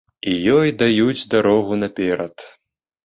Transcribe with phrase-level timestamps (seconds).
[0.57, 2.35] Ёй даюць дарогу наперад.